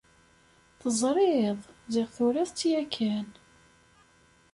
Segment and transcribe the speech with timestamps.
[0.79, 1.59] Teẓriḍ!
[1.93, 3.27] Ziɣ turiḍ-tt yakan.